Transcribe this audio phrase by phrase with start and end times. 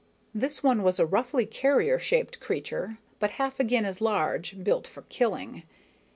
[0.33, 5.03] This one was a roughly carrier shaped creature, but half again as large, built for
[5.03, 5.61] killing.